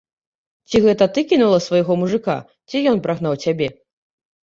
[0.71, 3.73] Ці гэта ты кінула свайго мужыка, ці ён прагнаў цябе?